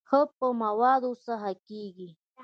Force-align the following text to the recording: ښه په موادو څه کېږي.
ښه 0.09 0.19
په 0.37 0.47
موادو 0.61 1.11
څه 1.23 1.33
کېږي. 1.67 2.09